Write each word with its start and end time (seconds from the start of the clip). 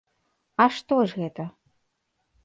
А 0.63 0.65
што 0.77 0.97
ж 1.11 1.19
гэта? 1.19 1.45